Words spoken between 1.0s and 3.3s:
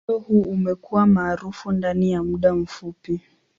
maarufu ndani ya muda mfupi.